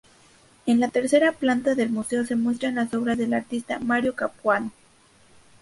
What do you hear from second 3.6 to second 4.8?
Mario Capuano.